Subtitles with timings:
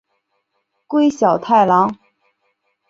[0.87, 1.95] 桂小太郎。